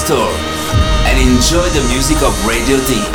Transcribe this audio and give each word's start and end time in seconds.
Store 0.00 0.32
and 1.04 1.18
enjoy 1.18 1.68
the 1.68 1.86
music 1.92 2.22
of 2.22 2.32
Radio 2.46 2.78
D. 2.86 3.09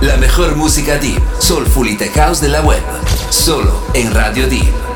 La 0.00 0.16
mejor 0.16 0.56
música 0.56 0.98
deep, 0.98 1.22
soulful 1.38 1.88
y 1.88 1.96
tech 1.96 2.12
house 2.14 2.40
de 2.40 2.48
la 2.48 2.60
web. 2.62 2.82
Solo 3.30 3.80
en 3.94 4.12
Radio 4.12 4.48
Deep. 4.48 4.95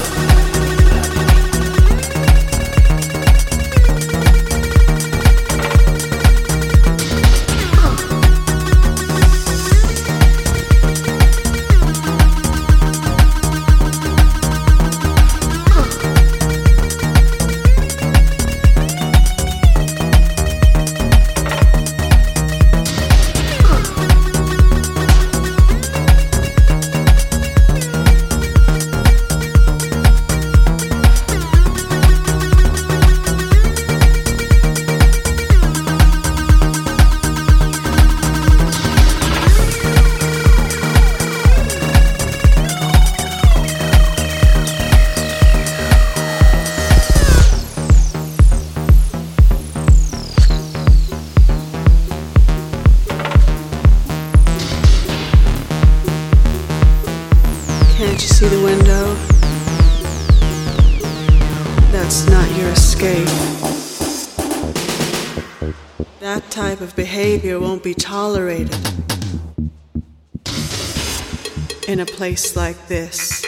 in 71.87 71.99
a 71.99 72.05
place 72.05 72.55
like 72.55 72.87
this. 72.87 73.40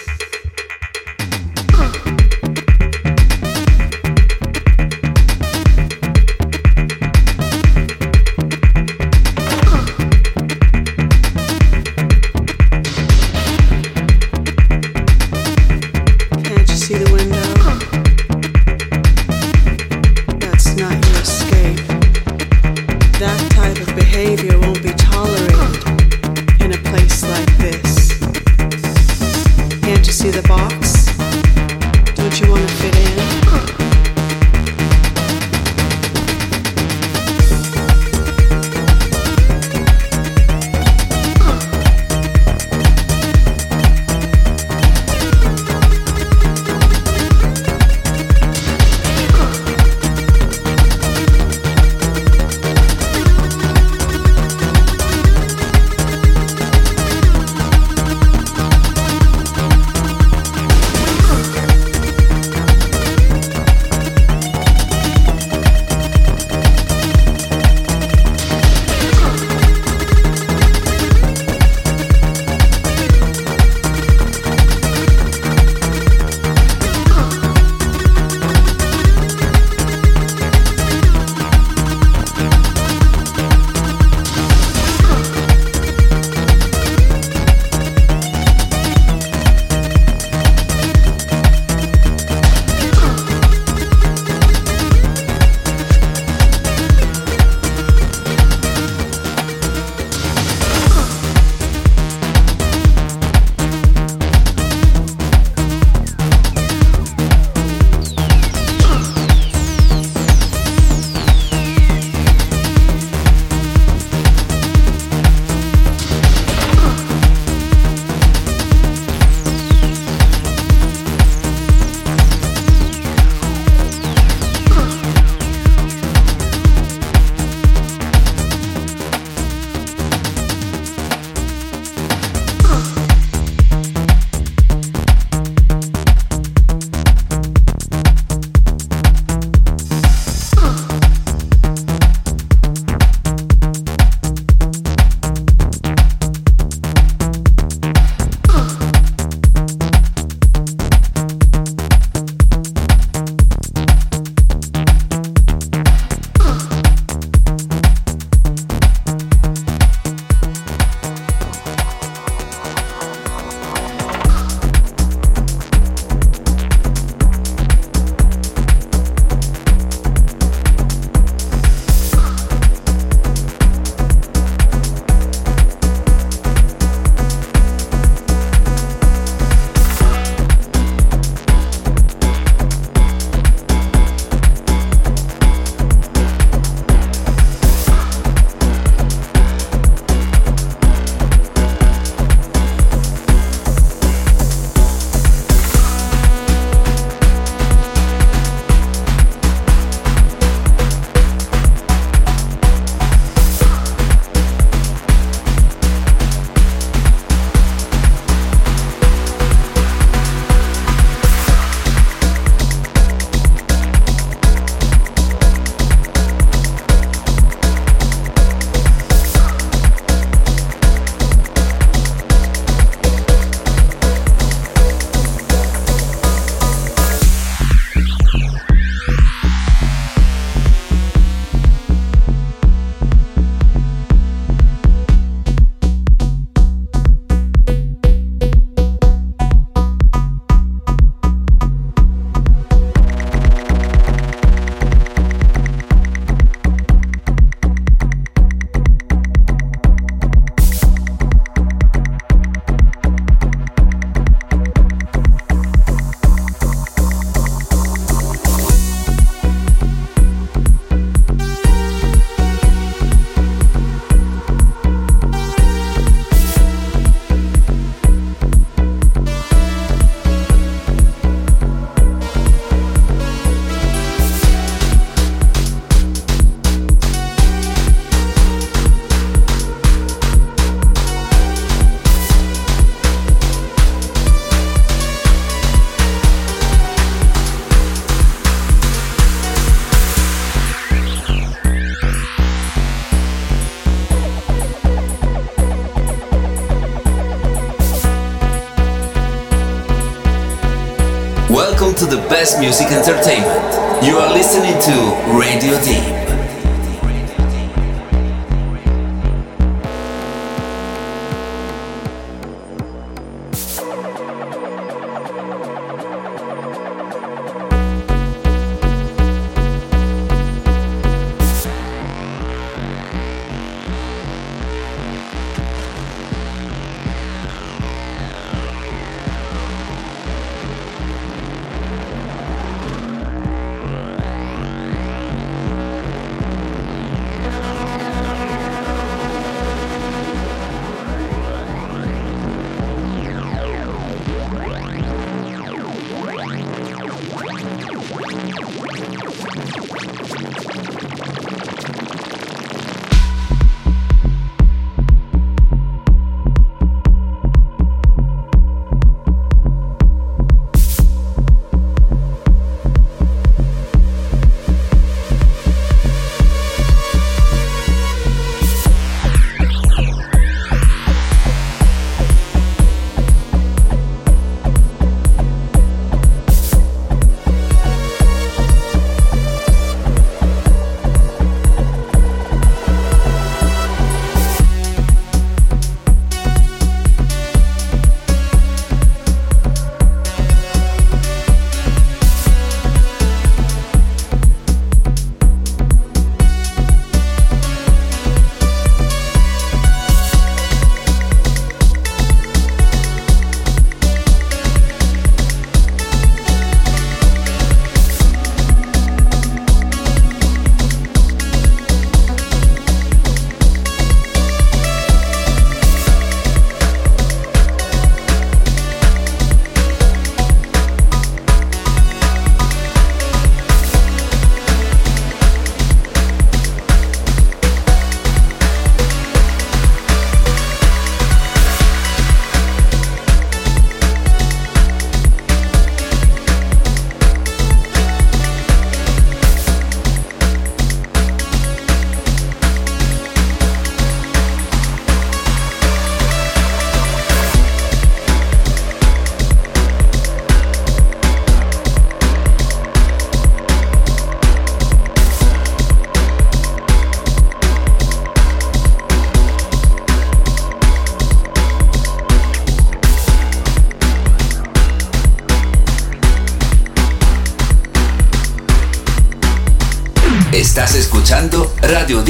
Music 302.64 302.88
entertainment. 302.94 304.06
You 304.06 304.20
are 304.20 304.32
listening 304.32 304.80
to 304.84 305.38
Radio 305.38 305.78
Deep. 305.84 306.23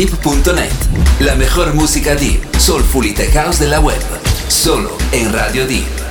RadioDeep.net. 0.03 1.21
La 1.21 1.35
mejor 1.35 1.73
música 1.73 2.15
deep, 2.15 2.41
soulful 2.57 3.05
y 3.05 3.13
tech 3.13 3.33
house 3.33 3.59
de 3.59 3.67
la 3.67 3.79
web. 3.79 4.01
Solo 4.49 4.97
en 5.11 5.31
Radio 5.31 5.65
Deep. 5.65 6.02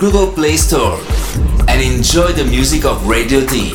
Google 0.00 0.32
Play 0.32 0.56
Store 0.56 0.98
and 1.68 1.82
enjoy 1.82 2.32
the 2.32 2.44
music 2.44 2.86
of 2.86 3.06
Radio 3.06 3.44
D. 3.44 3.74